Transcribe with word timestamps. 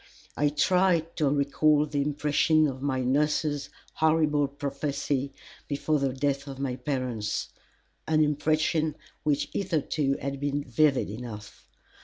I 0.35 0.49
tried 0.49 1.15
to 1.17 1.29
recall 1.29 1.85
the 1.85 2.01
impression 2.01 2.65
of 2.67 2.81
my 2.81 3.01
nurse's 3.01 3.69
horrible 3.93 4.47
prophecy 4.47 5.31
before 5.67 5.99
the 5.99 6.11
death 6.11 6.47
of 6.47 6.57
my 6.57 6.75
parents 6.77 7.49
an 8.07 8.23
impression 8.23 8.95
which 9.21 9.51
hitherto 9.53 10.17
had 10.19 10.39
been 10.39 10.63
vivid 10.63 11.07
enough. 11.07 11.67